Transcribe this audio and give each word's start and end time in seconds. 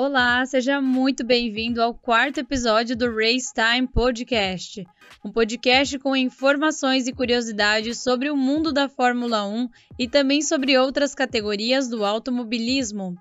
Olá, 0.00 0.46
seja 0.46 0.80
muito 0.80 1.24
bem-vindo 1.24 1.82
ao 1.82 1.92
quarto 1.92 2.38
episódio 2.38 2.96
do 2.96 3.12
Race 3.12 3.52
Time 3.52 3.84
Podcast, 3.88 4.86
um 5.24 5.32
podcast 5.32 5.98
com 5.98 6.14
informações 6.14 7.08
e 7.08 7.12
curiosidades 7.12 8.00
sobre 8.00 8.30
o 8.30 8.36
mundo 8.36 8.72
da 8.72 8.88
Fórmula 8.88 9.44
1 9.44 9.68
e 9.98 10.06
também 10.06 10.40
sobre 10.40 10.78
outras 10.78 11.16
categorias 11.16 11.88
do 11.88 12.04
automobilismo. 12.04 13.16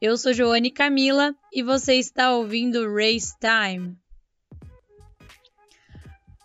Eu 0.00 0.16
sou 0.16 0.32
Joane 0.32 0.68
Camila 0.68 1.32
e 1.52 1.62
você 1.62 1.94
está 1.94 2.32
ouvindo 2.32 2.92
Race 2.92 3.32
Time. 3.38 3.96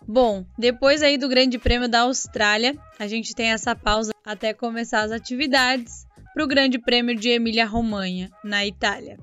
Bom, 0.06 0.46
depois 0.56 1.02
aí 1.02 1.18
do 1.18 1.28
Grande 1.28 1.58
Prêmio 1.58 1.88
da 1.88 2.02
Austrália, 2.02 2.78
a 3.00 3.08
gente 3.08 3.34
tem 3.34 3.50
essa 3.50 3.74
pausa 3.74 4.12
até 4.24 4.54
começar 4.54 5.00
as 5.00 5.10
atividades 5.10 6.06
para 6.32 6.44
o 6.44 6.46
Grande 6.46 6.78
Prêmio 6.78 7.16
de 7.16 7.30
Emília-Romanha, 7.30 8.30
na 8.44 8.64
Itália. 8.64 9.18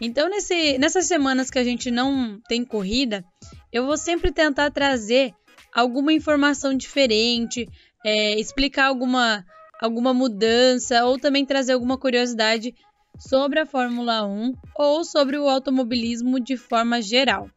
Então, 0.00 0.28
nesse, 0.28 0.78
nessas 0.78 1.06
semanas 1.06 1.50
que 1.50 1.58
a 1.58 1.64
gente 1.64 1.90
não 1.90 2.40
tem 2.48 2.64
corrida, 2.64 3.24
eu 3.72 3.86
vou 3.86 3.96
sempre 3.96 4.30
tentar 4.30 4.70
trazer 4.70 5.34
alguma 5.72 6.12
informação 6.12 6.74
diferente, 6.74 7.68
é, 8.04 8.38
explicar 8.38 8.86
alguma, 8.86 9.44
alguma 9.80 10.14
mudança 10.14 11.04
ou 11.04 11.18
também 11.18 11.44
trazer 11.44 11.72
alguma 11.72 11.98
curiosidade 11.98 12.74
sobre 13.18 13.58
a 13.58 13.66
Fórmula 13.66 14.24
1 14.24 14.54
ou 14.76 15.04
sobre 15.04 15.36
o 15.36 15.48
automobilismo 15.48 16.38
de 16.38 16.56
forma 16.56 17.02
geral. 17.02 17.50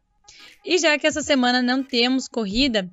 E 0.66 0.78
já 0.78 0.98
que 0.98 1.08
essa 1.08 1.22
semana 1.22 1.62
não 1.62 1.84
temos 1.84 2.28
corrida, 2.28 2.90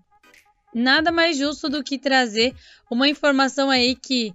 nada 0.75 1.11
mais 1.11 1.37
justo 1.37 1.69
do 1.69 1.83
que 1.83 1.99
trazer 1.99 2.55
uma 2.91 3.09
informação 3.09 3.71
aí 3.71 3.95
que 3.95 4.35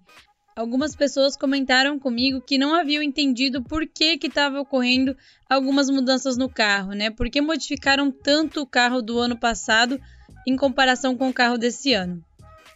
Algumas 0.55 0.95
pessoas 0.95 1.35
comentaram 1.35 1.97
comigo 1.97 2.39
que 2.39 2.59
não 2.59 2.75
haviam 2.75 3.01
entendido 3.01 3.63
por 3.63 3.87
que 3.87 4.19
estava 4.21 4.59
ocorrendo 4.59 5.17
algumas 5.49 5.89
mudanças 5.89 6.37
no 6.37 6.47
carro, 6.47 6.93
né? 6.93 7.09
Por 7.09 7.29
que 7.29 7.41
modificaram 7.41 8.11
tanto 8.11 8.61
o 8.61 8.67
carro 8.67 9.01
do 9.01 9.17
ano 9.17 9.37
passado 9.37 9.99
em 10.47 10.55
comparação 10.55 11.15
com 11.15 11.29
o 11.29 11.33
carro 11.33 11.57
desse 11.57 11.93
ano. 11.93 12.23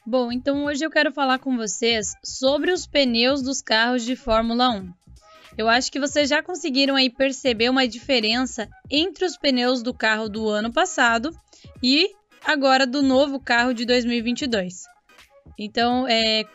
Bom, 0.06 0.32
então 0.32 0.66
hoje 0.66 0.86
eu 0.86 0.90
quero 0.90 1.12
falar 1.12 1.38
com 1.38 1.58
vocês 1.58 2.14
sobre 2.24 2.72
os 2.72 2.88
pneus 2.88 3.42
dos 3.42 3.62
carros 3.62 4.04
de 4.04 4.16
Fórmula 4.16 4.70
1. 4.70 4.94
Eu 5.58 5.68
acho 5.68 5.92
que 5.92 6.00
vocês 6.00 6.30
já 6.30 6.42
conseguiram 6.42 6.96
aí 6.96 7.10
perceber 7.10 7.70
uma 7.70 7.88
diferença 7.88 8.70
entre 8.90 9.26
os 9.26 9.38
pneus 9.38 9.84
do 9.84 9.94
carro 9.94 10.30
do 10.30 10.48
ano 10.48 10.72
passado 10.72 11.30
e 11.84 12.10
agora 12.46 12.88
do 12.88 13.02
novo 13.02 13.40
carro 13.40 13.74
de 13.74 13.86
2022. 13.86 14.84
Então, 15.58 16.08
é, 16.08 16.46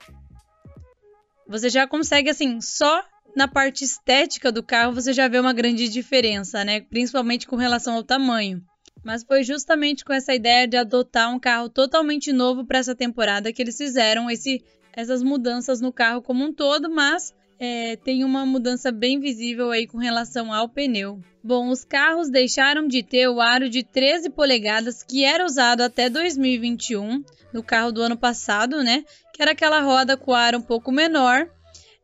você 1.52 1.68
já 1.68 1.86
consegue, 1.86 2.30
assim, 2.30 2.62
só 2.62 3.04
na 3.36 3.46
parte 3.46 3.84
estética 3.84 4.50
do 4.50 4.62
carro 4.62 4.94
você 4.94 5.12
já 5.12 5.28
vê 5.28 5.38
uma 5.38 5.52
grande 5.52 5.86
diferença, 5.86 6.64
né? 6.64 6.80
Principalmente 6.80 7.46
com 7.46 7.56
relação 7.56 7.94
ao 7.94 8.02
tamanho. 8.02 8.62
Mas 9.04 9.22
foi 9.22 9.42
justamente 9.44 10.02
com 10.02 10.14
essa 10.14 10.34
ideia 10.34 10.66
de 10.66 10.78
adotar 10.78 11.30
um 11.30 11.38
carro 11.38 11.68
totalmente 11.68 12.32
novo 12.32 12.64
para 12.64 12.78
essa 12.78 12.94
temporada 12.94 13.52
que 13.52 13.60
eles 13.60 13.76
fizeram 13.76 14.30
esse, 14.30 14.64
essas 14.94 15.22
mudanças 15.22 15.78
no 15.78 15.92
carro 15.92 16.22
como 16.22 16.42
um 16.42 16.54
todo, 16.54 16.90
mas 16.90 17.34
é, 17.64 17.94
tem 17.94 18.24
uma 18.24 18.44
mudança 18.44 18.90
bem 18.90 19.20
visível 19.20 19.70
aí 19.70 19.86
com 19.86 19.96
relação 19.96 20.52
ao 20.52 20.68
pneu. 20.68 21.20
Bom, 21.44 21.68
os 21.68 21.84
carros 21.84 22.28
deixaram 22.28 22.88
de 22.88 23.04
ter 23.04 23.28
o 23.28 23.40
aro 23.40 23.70
de 23.70 23.84
13 23.84 24.30
polegadas 24.30 25.04
que 25.04 25.24
era 25.24 25.46
usado 25.46 25.82
até 25.82 26.10
2021 26.10 27.22
no 27.52 27.62
carro 27.62 27.92
do 27.92 28.02
ano 28.02 28.16
passado, 28.16 28.82
né? 28.82 29.04
Que 29.32 29.40
era 29.40 29.52
aquela 29.52 29.80
roda 29.80 30.16
com 30.16 30.34
aro 30.34 30.58
um 30.58 30.60
pouco 30.62 30.90
menor 30.90 31.48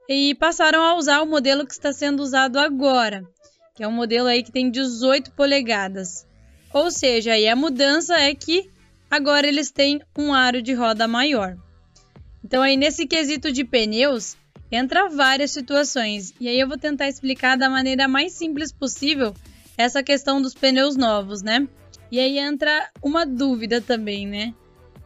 e 0.09 0.32
passaram 0.37 0.81
a 0.81 0.94
usar 0.94 1.22
o 1.22 1.27
modelo 1.27 1.66
que 1.66 1.72
está 1.72 1.93
sendo 1.93 2.22
usado 2.22 2.56
agora, 2.56 3.25
que 3.75 3.82
é 3.82 3.88
um 3.88 3.93
modelo 3.93 4.28
aí 4.28 4.44
que 4.44 4.53
tem 4.53 4.71
18 4.71 5.32
polegadas. 5.32 6.25
Ou 6.72 6.88
seja, 6.88 7.32
aí 7.32 7.49
a 7.49 7.56
mudança 7.56 8.15
é 8.15 8.32
que 8.32 8.71
agora 9.11 9.49
eles 9.49 9.72
têm 9.72 10.00
um 10.16 10.32
aro 10.32 10.62
de 10.62 10.72
roda 10.72 11.09
maior. 11.09 11.56
Então 12.44 12.62
aí 12.62 12.77
nesse 12.77 13.09
quesito 13.09 13.50
de 13.50 13.65
pneus, 13.65 14.37
entra 14.71 15.09
várias 15.09 15.51
situações. 15.51 16.34
E 16.41 16.49
aí 16.49 16.59
eu 16.59 16.69
vou 16.69 16.79
tentar 16.79 17.09
explicar 17.09 17.56
da 17.56 17.71
maneira 17.71 18.06
mais 18.06 18.33
simples 18.33 18.73
possível 18.73 19.34
essa 19.77 20.03
questão 20.03 20.43
dos 20.43 20.55
pneus 20.55 20.97
novos, 20.97 21.43
né? 21.43 21.67
E 22.11 22.19
aí 22.19 22.39
entra 22.39 22.91
uma 23.03 23.25
dúvida 23.25 23.81
também, 23.81 24.27
né? 24.27 24.55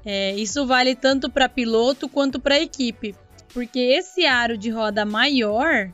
É, 0.05 0.35
isso 0.35 0.67
vale 0.67 0.95
tanto 0.95 1.31
para 1.31 1.49
piloto 1.49 2.09
quanto 2.09 2.41
para 2.41 2.61
equipe, 2.61 3.15
porque 3.53 3.79
esse 3.79 4.27
aro 4.27 4.59
de 4.59 4.71
roda 4.71 5.05
maior, 5.05 5.93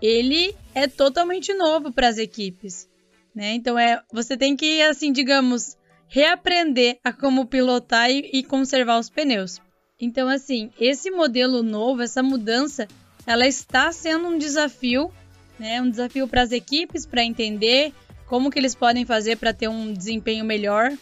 ele 0.00 0.54
é 0.74 0.86
totalmente 0.86 1.52
novo 1.54 1.92
para 1.92 2.08
as 2.08 2.18
equipes, 2.18 2.88
né? 3.34 3.54
Então 3.54 3.78
é, 3.78 4.00
você 4.12 4.36
tem 4.36 4.56
que 4.56 4.82
assim, 4.82 5.12
digamos, 5.12 5.76
reaprender 6.06 6.98
a 7.02 7.12
como 7.12 7.46
pilotar 7.46 8.10
e, 8.10 8.30
e 8.32 8.42
conservar 8.42 8.98
os 8.98 9.10
pneus. 9.10 9.60
Então, 10.02 10.28
assim, 10.28 10.68
esse 10.80 11.12
modelo 11.12 11.62
novo, 11.62 12.02
essa 12.02 12.24
mudança, 12.24 12.88
ela 13.24 13.46
está 13.46 13.92
sendo 13.92 14.26
um 14.26 14.36
desafio, 14.36 15.12
né? 15.56 15.80
Um 15.80 15.88
desafio 15.88 16.26
para 16.26 16.42
as 16.42 16.50
equipes 16.50 17.06
para 17.06 17.22
entender 17.22 17.94
como 18.26 18.50
que 18.50 18.58
eles 18.58 18.74
podem 18.74 19.04
fazer 19.04 19.36
para 19.36 19.54
ter 19.54 19.68
um 19.68 19.92
desempenho 19.92 20.44
melhor, 20.44 20.92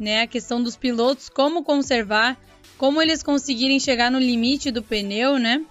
né? 0.00 0.22
A 0.22 0.26
questão 0.26 0.62
dos 0.62 0.74
pilotos, 0.74 1.28
como 1.28 1.62
conservar, 1.62 2.34
como 2.78 3.02
eles 3.02 3.22
conseguirem 3.22 3.78
chegar 3.78 4.10
no 4.10 4.18
limite 4.18 4.70
do 4.70 4.82
pneu, 4.82 5.38
né? 5.38 5.62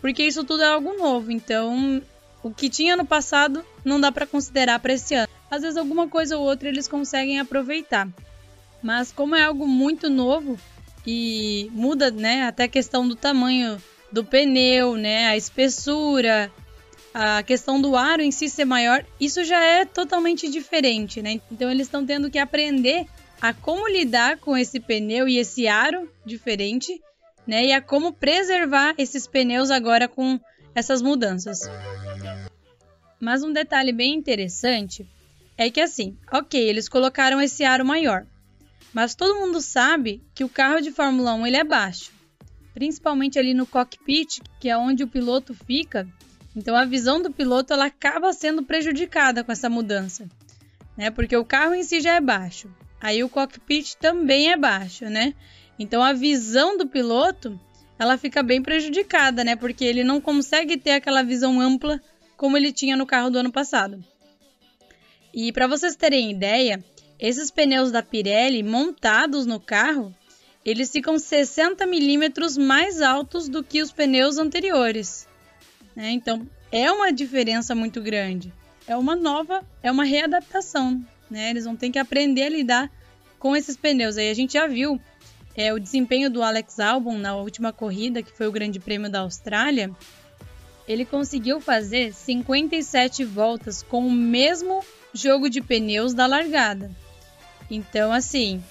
Porque 0.00 0.24
isso 0.24 0.42
tudo 0.42 0.64
é 0.64 0.66
algo 0.66 0.98
novo, 0.98 1.30
então 1.30 2.02
o 2.42 2.50
que 2.50 2.68
tinha 2.68 2.96
no 2.96 3.06
passado 3.06 3.64
não 3.84 4.00
dá 4.00 4.10
para 4.10 4.26
considerar 4.26 4.80
para 4.80 4.94
esse 4.94 5.14
ano. 5.14 5.28
Às 5.48 5.62
vezes 5.62 5.76
alguma 5.76 6.08
coisa 6.08 6.36
ou 6.36 6.44
outra 6.44 6.68
eles 6.68 6.88
conseguem 6.88 7.38
aproveitar. 7.38 8.08
Mas 8.82 9.12
como 9.12 9.36
é 9.36 9.44
algo 9.44 9.68
muito 9.68 10.10
novo, 10.10 10.58
e 11.06 11.70
muda, 11.72 12.10
né, 12.10 12.44
até 12.44 12.64
a 12.64 12.68
questão 12.68 13.06
do 13.08 13.16
tamanho 13.16 13.80
do 14.12 14.24
pneu, 14.24 14.96
né, 14.96 15.28
a 15.28 15.36
espessura, 15.36 16.50
a 17.12 17.42
questão 17.42 17.80
do 17.80 17.96
aro 17.96 18.22
em 18.22 18.30
si 18.30 18.48
ser 18.48 18.64
maior, 18.64 19.04
isso 19.18 19.44
já 19.44 19.60
é 19.60 19.84
totalmente 19.84 20.48
diferente, 20.48 21.20
né? 21.20 21.40
Então 21.50 21.70
eles 21.70 21.86
estão 21.86 22.06
tendo 22.06 22.30
que 22.30 22.38
aprender 22.38 23.06
a 23.40 23.52
como 23.52 23.88
lidar 23.88 24.38
com 24.38 24.56
esse 24.56 24.78
pneu 24.78 25.28
e 25.28 25.38
esse 25.38 25.66
aro 25.66 26.08
diferente, 26.24 27.00
né? 27.46 27.64
E 27.64 27.72
a 27.72 27.80
como 27.80 28.12
preservar 28.12 28.94
esses 28.96 29.26
pneus 29.26 29.70
agora 29.70 30.06
com 30.06 30.38
essas 30.74 31.02
mudanças. 31.02 31.68
Mas 33.18 33.42
um 33.42 33.52
detalhe 33.52 33.92
bem 33.92 34.14
interessante 34.14 35.06
é 35.56 35.68
que 35.68 35.80
assim, 35.80 36.16
ok, 36.32 36.60
eles 36.60 36.88
colocaram 36.88 37.40
esse 37.40 37.64
aro 37.64 37.84
maior, 37.84 38.24
mas 38.92 39.14
todo 39.14 39.38
mundo 39.38 39.60
sabe 39.60 40.22
que 40.34 40.44
o 40.44 40.48
carro 40.48 40.80
de 40.80 40.90
Fórmula 40.90 41.34
1 41.34 41.46
ele 41.46 41.56
é 41.56 41.64
baixo, 41.64 42.12
principalmente 42.74 43.38
ali 43.38 43.54
no 43.54 43.66
cockpit, 43.66 44.40
que 44.58 44.68
é 44.68 44.76
onde 44.76 45.04
o 45.04 45.08
piloto 45.08 45.54
fica. 45.54 46.08
Então 46.54 46.74
a 46.74 46.84
visão 46.84 47.22
do 47.22 47.30
piloto 47.30 47.72
ela 47.72 47.86
acaba 47.86 48.32
sendo 48.32 48.62
prejudicada 48.62 49.44
com 49.44 49.52
essa 49.52 49.68
mudança, 49.68 50.28
né? 50.96 51.10
Porque 51.10 51.36
o 51.36 51.44
carro 51.44 51.74
em 51.74 51.84
si 51.84 52.00
já 52.00 52.14
é 52.14 52.20
baixo, 52.20 52.68
aí 53.00 53.22
o 53.22 53.28
cockpit 53.28 53.94
também 53.94 54.50
é 54.50 54.56
baixo, 54.56 55.04
né? 55.06 55.34
Então 55.78 56.02
a 56.02 56.12
visão 56.12 56.76
do 56.76 56.86
piloto 56.86 57.58
ela 57.98 58.16
fica 58.16 58.42
bem 58.42 58.62
prejudicada, 58.62 59.44
né? 59.44 59.54
Porque 59.54 59.84
ele 59.84 60.02
não 60.02 60.20
consegue 60.20 60.76
ter 60.76 60.92
aquela 60.92 61.22
visão 61.22 61.60
ampla 61.60 62.00
como 62.36 62.56
ele 62.56 62.72
tinha 62.72 62.96
no 62.96 63.06
carro 63.06 63.30
do 63.30 63.38
ano 63.38 63.52
passado. 63.52 64.02
E 65.32 65.52
para 65.52 65.66
vocês 65.66 65.94
terem 65.94 66.30
ideia, 66.30 66.82
esses 67.20 67.50
pneus 67.50 67.92
da 67.92 68.02
Pirelli 68.02 68.62
montados 68.62 69.44
no 69.44 69.60
carro, 69.60 70.14
eles 70.64 70.90
ficam 70.90 71.18
60 71.18 71.86
milímetros 71.86 72.56
mais 72.56 73.02
altos 73.02 73.48
do 73.48 73.62
que 73.62 73.82
os 73.82 73.92
pneus 73.92 74.38
anteriores. 74.38 75.28
Né? 75.94 76.10
Então 76.12 76.46
é 76.72 76.90
uma 76.90 77.12
diferença 77.12 77.74
muito 77.74 78.00
grande. 78.00 78.52
É 78.86 78.96
uma 78.96 79.14
nova, 79.14 79.62
é 79.82 79.90
uma 79.90 80.04
readaptação. 80.04 81.04
Né? 81.30 81.50
Eles 81.50 81.64
vão 81.64 81.76
ter 81.76 81.90
que 81.90 81.98
aprender 81.98 82.44
a 82.44 82.48
lidar 82.48 82.90
com 83.38 83.54
esses 83.54 83.76
pneus. 83.76 84.16
Aí 84.16 84.30
a 84.30 84.34
gente 84.34 84.54
já 84.54 84.66
viu 84.66 85.00
é, 85.54 85.74
o 85.74 85.78
desempenho 85.78 86.30
do 86.30 86.42
Alex 86.42 86.80
Albon 86.80 87.18
na 87.18 87.36
última 87.36 87.72
corrida, 87.72 88.22
que 88.22 88.32
foi 88.32 88.46
o 88.46 88.52
Grande 88.52 88.80
Prêmio 88.80 89.10
da 89.10 89.20
Austrália. 89.20 89.90
Ele 90.88 91.04
conseguiu 91.04 91.60
fazer 91.60 92.12
57 92.12 93.24
voltas 93.24 93.82
com 93.82 94.06
o 94.06 94.10
mesmo 94.10 94.82
jogo 95.12 95.48
de 95.48 95.60
pneus 95.60 96.14
da 96.14 96.26
largada. 96.26 96.90
Então, 97.70 98.12
assim, 98.12 98.62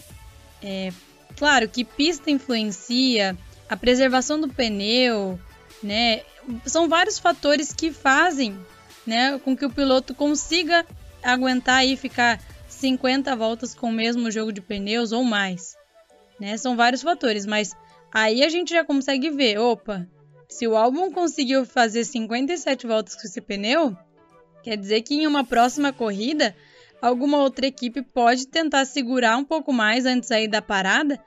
é 0.61 0.91
claro 1.37 1.69
que 1.69 1.85
pista 1.85 2.29
influencia, 2.29 3.37
a 3.69 3.77
preservação 3.77 4.39
do 4.39 4.49
pneu, 4.49 5.39
né? 5.81 6.21
São 6.65 6.89
vários 6.89 7.17
fatores 7.17 7.71
que 7.71 7.91
fazem, 7.91 8.57
né, 9.05 9.39
com 9.39 9.55
que 9.55 9.65
o 9.65 9.69
piloto 9.69 10.13
consiga 10.13 10.85
aguentar 11.23 11.85
e 11.85 11.95
ficar 11.95 12.41
50 12.67 13.35
voltas 13.35 13.73
com 13.73 13.89
o 13.89 13.93
mesmo 13.93 14.29
jogo 14.31 14.51
de 14.51 14.61
pneus 14.61 15.11
ou 15.11 15.23
mais, 15.23 15.77
né? 16.39 16.57
São 16.57 16.75
vários 16.75 17.01
fatores, 17.01 17.45
mas 17.45 17.75
aí 18.11 18.43
a 18.43 18.49
gente 18.49 18.73
já 18.73 18.83
consegue 18.83 19.29
ver, 19.29 19.59
opa, 19.59 20.07
se 20.47 20.67
o 20.67 20.75
álbum 20.75 21.11
conseguiu 21.11 21.65
fazer 21.65 22.03
57 22.03 22.87
voltas 22.87 23.15
com 23.15 23.21
esse 23.21 23.39
pneu, 23.39 23.95
Quer 24.63 24.77
dizer 24.77 25.01
que 25.01 25.15
em 25.15 25.27
uma 25.27 25.43
próxima 25.43 25.93
corrida, 25.93 26.55
alguma 27.01 27.37
outra 27.37 27.67
equipe 27.67 28.01
pode 28.01 28.47
tentar 28.47 28.85
segurar 28.85 29.37
um 29.37 29.45
pouco 29.45 29.71
mais 29.71 30.05
antes 30.05 30.31
aí 30.31 30.47
da 30.47 30.61
parada 30.61 31.19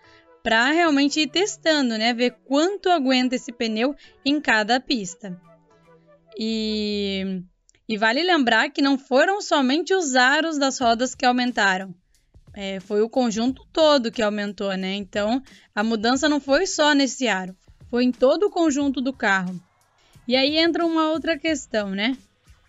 para 0.42 0.70
realmente 0.70 1.20
ir 1.20 1.28
testando, 1.28 1.96
né? 1.96 2.12
Ver 2.12 2.36
quanto 2.44 2.90
aguenta 2.90 3.36
esse 3.36 3.52
pneu 3.52 3.94
em 4.24 4.40
cada 4.40 4.80
pista. 4.80 5.40
E, 6.38 7.42
e 7.88 7.96
vale 7.96 8.22
lembrar 8.22 8.70
que 8.70 8.82
não 8.82 8.98
foram 8.98 9.40
somente 9.40 9.94
os 9.94 10.16
aros 10.16 10.58
das 10.58 10.78
rodas 10.78 11.14
que 11.14 11.24
aumentaram. 11.24 11.94
É, 12.54 12.80
foi 12.80 13.00
o 13.00 13.08
conjunto 13.08 13.66
todo 13.72 14.10
que 14.10 14.20
aumentou, 14.20 14.76
né? 14.76 14.94
Então 14.94 15.42
a 15.74 15.82
mudança 15.82 16.28
não 16.28 16.40
foi 16.40 16.66
só 16.66 16.92
nesse 16.92 17.26
aro, 17.28 17.56
foi 17.88 18.04
em 18.04 18.12
todo 18.12 18.44
o 18.44 18.50
conjunto 18.50 19.00
do 19.00 19.12
carro. 19.12 19.58
E 20.28 20.36
aí 20.36 20.58
entra 20.58 20.84
uma 20.84 21.10
outra 21.10 21.38
questão, 21.38 21.90
né? 21.90 22.16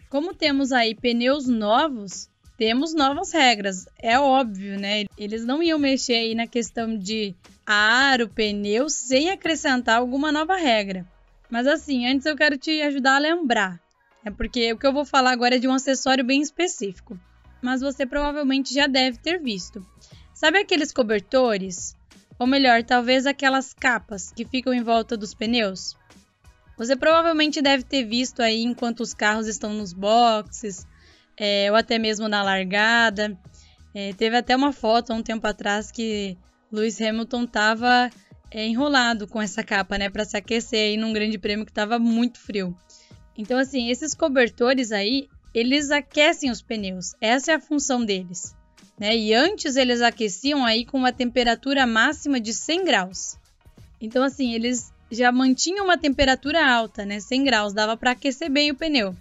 Como 0.10 0.34
temos 0.34 0.72
aí 0.72 0.96
pneus 0.96 1.48
novos, 1.48 2.30
temos 2.58 2.94
novas 2.94 3.32
regras. 3.32 3.88
É 3.98 4.20
óbvio, 4.20 4.80
né? 4.80 5.06
Eles 5.18 5.46
não 5.46 5.62
iam 5.62 5.80
mexer 5.80 6.14
aí 6.14 6.36
na 6.36 6.48
questão 6.48 6.98
de 6.98 7.36
aro, 7.66 8.30
pneu, 8.30 8.90
sem 8.90 9.30
acrescentar 9.30 9.98
alguma 9.98 10.32
nova 10.32 10.56
regra. 10.56 11.06
Mas 11.50 11.68
assim, 11.68 12.08
antes 12.08 12.26
eu 12.26 12.36
quero 12.36 12.58
te 12.58 12.82
ajudar 12.82 13.16
a 13.16 13.20
lembrar. 13.20 13.80
É 14.26 14.32
porque 14.32 14.72
o 14.72 14.78
que 14.78 14.88
eu 14.88 14.94
vou 14.94 15.06
falar 15.06 15.32
agora 15.32 15.56
é 15.56 15.60
de 15.60 15.68
um 15.68 15.74
acessório 15.74 16.24
bem 16.24 16.42
específico. 16.42 17.20
Mas 17.62 17.82
você 17.82 18.06
provavelmente 18.06 18.74
já 18.74 18.88
deve 18.88 19.18
ter 19.18 19.40
visto. 19.40 19.86
Sabe 20.34 20.60
aqueles 20.60 20.92
cobertores? 20.92 21.96
Ou 22.40 22.48
melhor, 22.48 22.84
talvez 22.84 23.26
aquelas 23.26 23.74
capas 23.74 24.32
que 24.32 24.46
ficam 24.46 24.74
em 24.74 24.82
volta 24.82 25.16
dos 25.16 25.34
pneus? 25.34 25.96
Você 26.78 26.96
provavelmente 26.96 27.62
deve 27.62 27.84
ter 27.84 28.04
visto 28.04 28.42
aí 28.42 28.64
enquanto 28.64 29.02
os 29.02 29.14
carros 29.14 29.48
estão 29.48 29.74
nos 29.74 29.94
boxes, 29.94 30.88
é, 31.38 31.70
ou 31.70 31.78
até 31.78 31.98
mesmo 31.98 32.28
na 32.28 32.44
largada. 32.44 33.38
É, 33.94 34.14
teve 34.14 34.36
até 34.36 34.56
uma 34.56 34.72
foto 34.72 35.12
há 35.12 35.16
um 35.16 35.24
tempo 35.24 35.46
atrás 35.46 35.92
que 35.92 36.38
Lewis 36.72 37.00
Hamilton 37.00 37.44
estava 37.44 38.10
é, 38.50 38.66
enrolado 38.66 39.28
com 39.28 39.42
essa 39.42 39.64
capa, 39.64 39.98
né, 39.98 40.10
para 40.10 40.26
se 40.26 40.36
aquecer 40.36 40.80
aí 40.80 40.98
num 40.98 41.14
grande 41.14 41.38
prêmio 41.38 41.66
que 41.66 41.72
estava 41.72 42.00
muito 42.00 42.40
frio. 42.40 42.76
Então, 43.38 43.58
assim, 43.58 43.90
esses 43.90 44.14
cobertores 44.14 44.92
aí, 44.92 45.28
eles 45.54 45.92
aquecem 45.92 46.52
os 46.52 46.62
pneus. 46.62 47.14
Essa 47.20 47.52
é 47.52 47.56
a 47.56 47.60
função 47.60 48.04
deles. 48.04 48.56
Né? 49.00 49.16
E 49.16 49.34
antes 49.34 49.76
eles 49.76 50.02
aqueciam 50.02 50.66
aí 50.66 50.86
com 50.86 50.98
uma 50.98 51.12
temperatura 51.12 51.86
máxima 51.86 52.40
de 52.40 52.54
100 52.54 52.86
graus. 52.86 53.38
Então, 54.00 54.24
assim, 54.24 54.54
eles 54.54 54.92
já 55.12 55.32
mantinham 55.32 55.86
uma 55.86 55.98
temperatura 55.98 56.66
alta, 56.66 57.06
né? 57.06 57.20
100 57.20 57.44
graus, 57.44 57.74
dava 57.74 57.96
para 57.96 58.12
aquecer 58.12 58.52
bem 58.52 58.72
o 58.72 58.76
pneu. 58.76 59.16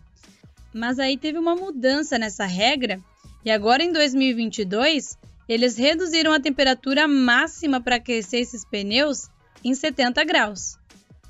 Mas 0.73 0.99
aí 0.99 1.17
teve 1.19 1.39
uma 1.39 1.55
mudança 1.55 2.19
nessa 2.19 2.45
regra 2.47 3.01
e 3.45 3.51
agora 3.51 3.83
em 3.83 3.93
2022 3.93 5.19
eles 5.49 5.77
reduziram 5.77 6.33
a 6.33 6.41
temperatura 6.41 7.07
máxima 7.07 7.81
para 7.81 7.97
aquecer 7.97 8.41
esses 8.41 8.65
pneus 8.65 9.29
em 9.63 9.75
70 9.75 10.25
graus. 10.25 10.79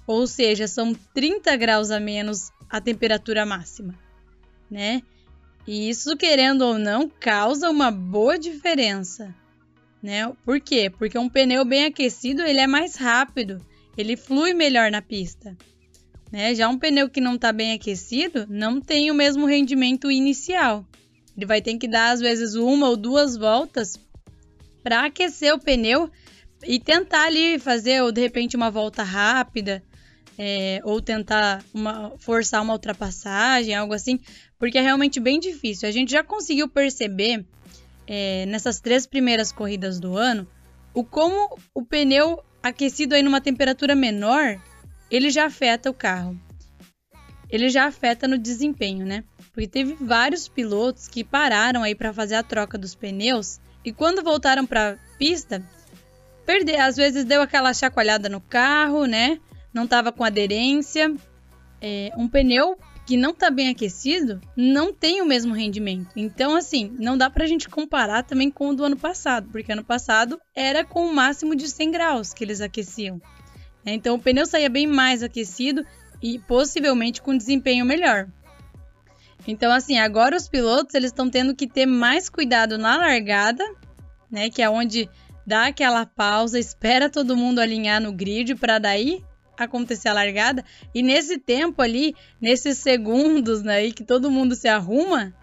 Ou 0.06 0.27
seja, 0.27 0.69
são 0.69 0.94
30 1.15 1.56
graus 1.56 1.91
a 1.91 1.99
menos 1.99 2.50
a 2.69 2.81
temperatura 2.81 3.44
máxima, 3.47 3.94
né? 4.71 5.03
E 5.67 5.88
isso, 5.88 6.17
querendo 6.17 6.62
ou 6.62 6.79
não, 6.79 7.09
causa 7.09 7.71
uma 7.71 7.91
boa 7.91 8.38
diferença, 8.38 9.35
né? 10.03 10.33
Por 10.45 10.61
quê? 10.61 10.91
Porque 10.91 11.19
um 11.19 11.29
pneu 11.29 11.65
bem 11.65 11.85
aquecido, 11.85 12.43
ele 12.43 12.61
é 12.61 12.67
mais 12.67 12.97
rápido, 12.97 13.65
ele 13.97 14.17
flui 14.17 14.53
melhor 14.55 14.91
na 14.91 15.00
pista. 15.00 15.56
Né? 16.32 16.55
Já 16.55 16.69
um 16.69 16.79
pneu 16.79 17.11
que 17.11 17.20
não 17.20 17.34
está 17.34 17.52
bem 17.52 17.75
aquecido 17.75 18.46
não 18.49 18.81
tem 18.81 19.11
o 19.11 19.14
mesmo 19.14 19.44
rendimento 19.44 20.11
inicial. 20.11 20.84
Ele 21.37 21.44
vai 21.44 21.61
ter 21.61 21.76
que 21.76 21.87
dar 21.87 22.11
às 22.11 22.20
vezes 22.20 22.55
uma 22.55 22.88
ou 22.88 22.96
duas 22.96 23.37
voltas 23.37 23.99
para 24.82 25.05
aquecer 25.05 25.55
o 25.55 25.58
pneu 25.58 26.11
e 26.64 26.81
tentar 26.81 27.26
ali 27.26 27.58
fazer 27.58 28.02
ou 28.02 28.11
de 28.11 28.20
repente 28.20 28.56
uma 28.56 28.70
volta 28.70 29.02
rápida 29.02 29.82
é, 30.38 30.81
ou 30.84 31.02
tentar 31.02 31.62
uma, 31.75 32.12
forçar 32.19 32.62
uma 32.62 32.73
ultrapassagem, 32.73 33.75
algo 33.75 33.93
assim, 33.93 34.19
porque 34.58 34.78
é 34.78 34.81
realmente 34.81 35.20
bem 35.20 35.38
difícil. 35.38 35.87
A 35.88 35.93
gente 35.93 36.11
já 36.11 36.25
conseguiu 36.25 36.69
perceber 36.69 37.44
é, 38.06 38.46
nessas 38.46 38.81
três 38.81 39.06
primeiras 39.06 39.52
corridas 39.52 40.00
do 40.00 40.17
ano 40.17 40.49
o 40.94 41.05
como 41.05 41.58
o 41.75 41.85
pneu 41.85 42.43
aquecido 42.62 43.14
aí 43.14 43.23
numa 43.23 43.40
temperatura 43.40 43.94
menor 43.94 44.58
ele 45.12 45.31
já 45.31 45.44
afeta 45.44 45.91
o 45.91 45.94
carro. 45.94 46.41
Ele 47.50 47.69
já 47.69 47.85
afeta 47.85 48.26
no 48.26 48.38
desempenho, 48.38 49.05
né? 49.05 49.25
Porque 49.53 49.69
teve 49.69 49.94
vários 50.00 50.49
pilotos 50.49 51.06
que 51.06 51.23
pararam 51.23 51.82
aí 51.82 51.94
para 51.94 52.14
fazer 52.14 52.37
a 52.37 52.43
troca 52.43 52.79
dos 52.79 52.94
pneus 52.94 53.61
e 53.85 53.93
quando 53.93 54.23
voltaram 54.23 54.64
para 54.64 54.97
pista, 55.19 55.62
perder, 56.47 56.81
às 56.81 56.97
vezes 56.97 57.26
deu 57.26 57.43
aquela 57.43 57.75
chacoalhada 57.75 58.31
no 58.31 58.41
carro, 58.41 59.05
né? 59.05 59.38
Não 59.75 59.85
estava 59.85 60.11
com 60.11 60.25
aderência. 60.25 61.14
É, 61.79 62.11
um 62.17 62.26
pneu 62.26 62.79
que 63.05 63.17
não 63.17 63.31
está 63.31 63.50
bem 63.50 63.69
aquecido 63.69 64.41
não 64.56 64.94
tem 64.94 65.20
o 65.20 65.26
mesmo 65.26 65.53
rendimento. 65.53 66.12
Então, 66.17 66.56
assim, 66.56 66.94
não 66.99 67.19
dá 67.19 67.29
para 67.29 67.44
a 67.44 67.47
gente 67.47 67.69
comparar 67.69 68.23
também 68.23 68.50
com 68.50 68.70
o 68.70 68.75
do 68.75 68.85
ano 68.85 68.97
passado, 68.97 69.49
porque 69.50 69.73
ano 69.73 69.85
passado 69.85 70.41
era 70.55 70.85
com 70.85 71.05
o 71.05 71.14
máximo 71.14 71.55
de 71.55 71.69
100 71.69 71.91
graus 71.91 72.32
que 72.32 72.43
eles 72.44 72.62
aqueciam. 72.62 73.20
Então 73.84 74.14
o 74.14 74.19
pneu 74.19 74.46
saía 74.46 74.69
bem 74.69 74.87
mais 74.87 75.23
aquecido 75.23 75.84
e 76.23 76.38
possivelmente 76.38 77.20
com 77.20 77.37
desempenho 77.37 77.84
melhor. 77.84 78.29
Então 79.46 79.73
assim, 79.73 79.99
agora 79.99 80.37
os 80.37 80.49
pilotos 80.49 80.94
eles 80.94 81.11
estão 81.11 81.29
tendo 81.29 81.55
que 81.55 81.67
ter 81.67 81.87
mais 81.87 82.29
cuidado 82.29 82.79
na 82.79 82.96
largada, 82.96 83.64
né, 84.31 84.49
que 84.49 84.62
é 84.62 84.70
onde 84.70 85.11
dá 85.46 85.67
aquela 85.67 86.06
pausa, 86.06 86.58
espera 86.58 87.11
todo 87.11 87.37
mundo 87.37 87.58
alinhar 87.58 88.00
no 88.00 88.12
grid 88.12 88.55
para 88.55 88.79
daí 88.79 89.25
acontecer 89.58 90.08
a 90.08 90.12
largada 90.12 90.64
e 90.94 91.02
nesse 91.02 91.38
tempo 91.38 91.82
ali, 91.82 92.14
nesses 92.40 92.78
segundos 92.78 93.62
né, 93.62 93.90
que 93.90 94.04
todo 94.04 94.30
mundo 94.30 94.54
se 94.54 94.68
arruma, 94.68 95.35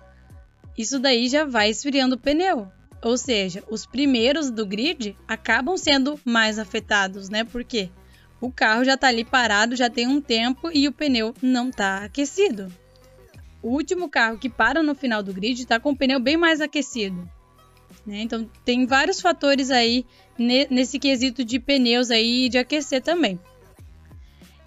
isso 0.77 0.97
daí 0.97 1.27
já 1.27 1.43
vai 1.43 1.69
esfriando 1.69 2.15
o 2.15 2.19
pneu. 2.19 2.71
Ou 3.01 3.17
seja, 3.17 3.63
os 3.69 3.85
primeiros 3.85 4.49
do 4.49 4.65
grid 4.65 5.15
acabam 5.27 5.77
sendo 5.77 6.19
mais 6.25 6.59
afetados, 6.59 7.29
né? 7.29 7.43
Por 7.45 7.63
quê? 7.63 7.89
O 8.41 8.51
carro 8.51 8.83
já 8.83 8.93
está 8.93 9.07
ali 9.07 9.25
parado, 9.25 9.75
já 9.75 9.89
tem 9.89 10.07
um 10.07 10.21
tempo 10.21 10.69
e 10.73 10.87
o 10.87 10.91
pneu 10.91 11.33
não 11.41 11.69
está 11.69 12.03
aquecido. 12.05 12.71
O 13.61 13.69
último 13.69 14.09
carro 14.09 14.37
que 14.37 14.49
para 14.49 14.81
no 14.81 14.95
final 14.95 15.21
do 15.21 15.33
grid 15.33 15.61
está 15.61 15.79
com 15.79 15.91
o 15.91 15.97
pneu 15.97 16.19
bem 16.19 16.37
mais 16.37 16.61
aquecido. 16.61 17.29
Né? 18.05 18.21
Então 18.21 18.49
tem 18.63 18.85
vários 18.85 19.19
fatores 19.19 19.69
aí 19.69 20.05
nesse 20.37 20.97
quesito 20.97 21.43
de 21.43 21.59
pneus 21.59 22.09
aí 22.09 22.47
de 22.47 22.57
aquecer 22.57 23.01
também. 23.01 23.39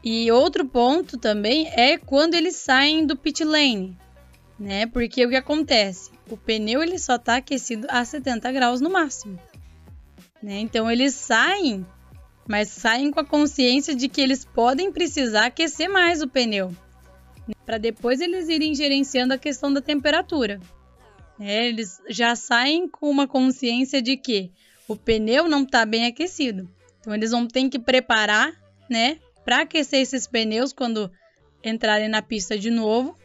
E 0.04 0.30
outro 0.30 0.66
ponto 0.66 1.16
também 1.16 1.68
é 1.72 1.96
quando 1.96 2.34
eles 2.34 2.56
saem 2.56 3.06
do 3.06 3.16
pit 3.16 3.44
lane, 3.44 3.96
né? 4.58 4.84
Porque 4.84 5.24
o 5.24 5.28
que 5.28 5.36
acontece? 5.36 6.10
O 6.28 6.36
pneu 6.36 6.82
ele 6.82 6.98
só 6.98 7.14
está 7.14 7.36
aquecido 7.36 7.86
a 7.88 8.04
70 8.04 8.50
graus 8.50 8.80
no 8.80 8.90
máximo, 8.90 9.38
né? 10.42 10.58
Então 10.58 10.90
eles 10.90 11.14
saem 11.14 11.86
mas 12.52 12.68
saem 12.68 13.10
com 13.10 13.18
a 13.18 13.24
consciência 13.24 13.94
de 13.94 14.10
que 14.10 14.20
eles 14.20 14.44
podem 14.44 14.92
precisar 14.92 15.46
aquecer 15.46 15.88
mais 15.88 16.20
o 16.20 16.28
pneu, 16.28 16.70
para 17.64 17.78
depois 17.78 18.20
eles 18.20 18.46
irem 18.50 18.74
gerenciando 18.74 19.32
a 19.32 19.38
questão 19.38 19.72
da 19.72 19.80
temperatura. 19.80 20.60
É, 21.40 21.66
eles 21.66 21.98
já 22.10 22.36
saem 22.36 22.86
com 22.86 23.08
uma 23.08 23.26
consciência 23.26 24.02
de 24.02 24.18
que 24.18 24.50
o 24.86 24.94
pneu 24.94 25.48
não 25.48 25.62
está 25.62 25.86
bem 25.86 26.04
aquecido, 26.04 26.68
então 27.00 27.14
eles 27.14 27.30
vão 27.30 27.48
ter 27.48 27.66
que 27.70 27.78
preparar, 27.78 28.52
né, 28.86 29.16
para 29.46 29.62
aquecer 29.62 30.00
esses 30.02 30.26
pneus 30.26 30.74
quando 30.74 31.10
entrarem 31.64 32.10
na 32.10 32.20
pista 32.20 32.58
de 32.58 32.70
novo, 32.70 33.16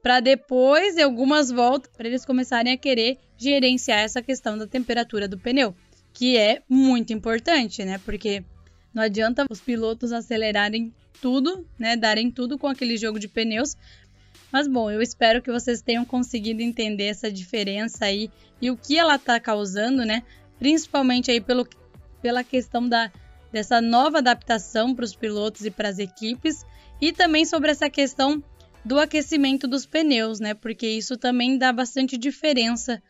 para 0.00 0.20
depois 0.20 0.94
de 0.94 1.02
algumas 1.02 1.50
voltas 1.50 1.90
para 1.96 2.06
eles 2.06 2.24
começarem 2.24 2.72
a 2.72 2.78
querer 2.78 3.18
gerenciar 3.36 3.98
essa 3.98 4.22
questão 4.22 4.56
da 4.56 4.68
temperatura 4.68 5.26
do 5.26 5.36
pneu 5.36 5.74
que 6.12 6.36
é 6.36 6.62
muito 6.68 7.12
importante, 7.12 7.84
né? 7.84 7.98
Porque 8.04 8.44
não 8.92 9.02
adianta 9.02 9.44
os 9.50 9.60
pilotos 9.60 10.12
acelerarem 10.12 10.92
tudo, 11.20 11.66
né? 11.78 11.96
Darem 11.96 12.30
tudo 12.30 12.58
com 12.58 12.66
aquele 12.66 12.96
jogo 12.96 13.18
de 13.18 13.28
pneus. 13.28 13.76
Mas 14.52 14.66
bom, 14.66 14.90
eu 14.90 15.00
espero 15.00 15.40
que 15.40 15.52
vocês 15.52 15.80
tenham 15.80 16.04
conseguido 16.04 16.60
entender 16.60 17.04
essa 17.04 17.30
diferença 17.30 18.06
aí 18.06 18.30
e 18.60 18.70
o 18.70 18.76
que 18.76 18.98
ela 18.98 19.14
está 19.14 19.38
causando, 19.38 20.04
né? 20.04 20.22
Principalmente 20.58 21.30
aí 21.30 21.40
pelo, 21.40 21.66
pela 22.20 22.42
questão 22.42 22.88
da, 22.88 23.12
dessa 23.52 23.80
nova 23.80 24.18
adaptação 24.18 24.94
para 24.94 25.04
os 25.04 25.14
pilotos 25.14 25.64
e 25.64 25.70
para 25.70 25.88
as 25.88 25.98
equipes 25.98 26.64
e 27.00 27.12
também 27.12 27.44
sobre 27.44 27.70
essa 27.70 27.88
questão 27.88 28.42
do 28.84 28.98
aquecimento 28.98 29.68
dos 29.68 29.86
pneus, 29.86 30.40
né? 30.40 30.54
Porque 30.54 30.86
isso 30.86 31.16
também 31.16 31.56
dá 31.56 31.72
bastante 31.72 32.18
diferença 32.18 33.00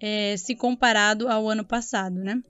é, 0.00 0.36
se 0.36 0.54
comparado 0.54 1.28
ao 1.28 1.48
ano 1.48 1.64
passado, 1.64 2.16
né? 2.16 2.42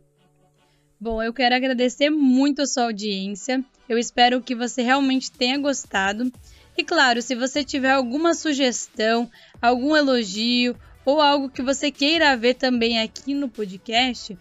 Bom, 1.03 1.23
eu 1.23 1.33
quero 1.33 1.55
agradecer 1.55 2.11
muito 2.11 2.61
a 2.61 2.67
sua 2.67 2.83
audiência. 2.85 3.65
Eu 3.89 3.97
espero 3.97 4.43
que 4.43 4.55
você 4.55 4.83
realmente 4.83 5.33
tenha 5.33 5.57
gostado. 5.57 6.31
E 6.77 6.85
claro, 6.85 7.23
se 7.23 7.35
você 7.35 7.65
tiver 7.65 7.91
alguma 7.91 8.35
sugestão, 8.35 9.31
algum 9.63 9.97
elogio 9.97 10.77
ou 11.03 11.23
algo 11.23 11.49
que 11.49 11.63
você 11.63 11.91
queira 11.91 12.37
ver 12.37 12.53
também 12.53 13.01
aqui 13.01 13.33
no 13.33 13.49
podcast, 13.49 14.37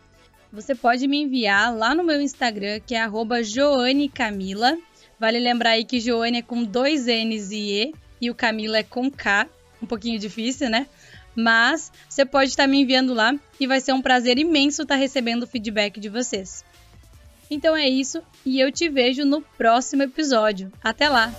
você 0.52 0.76
pode 0.76 1.08
me 1.08 1.22
enviar 1.22 1.74
lá 1.74 1.96
no 1.96 2.04
meu 2.04 2.20
Instagram, 2.20 2.82
que 2.86 2.94
é 2.94 3.08
@joanecamila. 3.42 4.78
Vale 5.18 5.40
lembrar 5.40 5.72
aí 5.72 5.86
que 5.86 6.02
Joane 6.02 6.40
é 6.40 6.42
com 6.42 6.66
dois 6.66 7.06
N's 7.06 7.52
e 7.52 7.72
E 7.72 7.94
e 8.20 8.30
o 8.30 8.36
Camila 8.36 8.80
é 8.80 8.84
com 8.84 9.10
K. 9.10 9.48
Um 9.82 9.86
pouquinho 9.86 10.20
difícil, 10.20 10.70
né? 10.70 10.88
Mas 11.40 11.92
você 12.10 12.26
pode 12.26 12.50
estar 12.50 12.68
me 12.68 12.82
enviando 12.82 13.14
lá 13.14 13.34
e 13.60 13.66
vai 13.66 13.80
ser 13.80 13.94
um 13.94 14.02
prazer 14.02 14.38
imenso 14.38 14.82
estar 14.82 14.96
recebendo 14.96 15.44
o 15.44 15.48
feedback 15.48 16.00
de 16.00 16.10
vocês. 16.10 16.66
Então 17.50 17.76
é 17.76 17.88
isso 17.88 18.22
e 18.46 18.60
eu 18.60 18.72
te 18.72 18.90
vejo 18.90 19.24
no 19.24 19.42
próximo 19.42 20.04
episódio. 20.04 20.72
Até 20.84 21.08
lá! 21.08 21.34